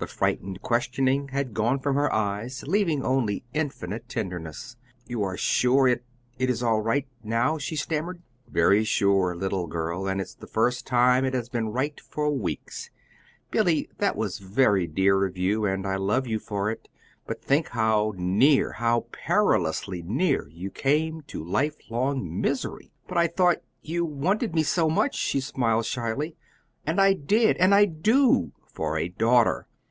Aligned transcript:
The 0.00 0.06
frightened 0.06 0.62
questioning 0.62 1.28
had 1.28 1.52
gone 1.52 1.78
from 1.78 1.94
her 1.94 2.10
eyes, 2.10 2.62
leaving 2.66 3.04
only 3.04 3.44
infinite 3.52 4.08
tenderness. 4.08 4.78
"You 5.06 5.22
are 5.22 5.36
sure 5.36 5.88
it 5.88 6.04
it 6.38 6.48
is 6.48 6.62
all 6.62 6.80
right 6.80 7.06
now?" 7.22 7.58
she 7.58 7.76
stammered. 7.76 8.22
"Very 8.48 8.82
sure, 8.82 9.36
little 9.36 9.66
girl; 9.66 10.08
and 10.08 10.18
it's 10.18 10.34
the 10.34 10.46
first 10.46 10.86
time 10.86 11.26
it 11.26 11.34
has 11.34 11.50
been 11.50 11.68
right 11.68 12.00
for 12.00 12.30
weeks. 12.30 12.88
Billy, 13.50 13.90
that 13.98 14.16
was 14.16 14.38
very 14.38 14.86
dear 14.86 15.26
of 15.26 15.36
you, 15.36 15.66
and 15.66 15.86
I 15.86 15.96
love 15.96 16.26
you 16.26 16.38
for 16.38 16.70
it; 16.70 16.88
but 17.26 17.44
think 17.44 17.68
how 17.68 18.14
near 18.16 18.72
how 18.72 19.04
perilously 19.12 20.00
near 20.00 20.48
you 20.48 20.70
came 20.70 21.20
to 21.26 21.44
lifelong 21.44 22.40
misery!" 22.40 22.90
"But 23.06 23.18
I 23.18 23.26
thought 23.26 23.58
you 23.82 24.06
wanted 24.06 24.54
me 24.54 24.62
so 24.62 24.88
much," 24.88 25.14
she 25.14 25.40
smiled 25.40 25.84
shyly. 25.84 26.36
"And 26.86 26.98
I 27.02 27.12
did, 27.12 27.58
and 27.58 27.74
I 27.74 27.84
do 27.84 28.52
for 28.66 28.96
a 28.96 29.08
daughter. 29.10 29.66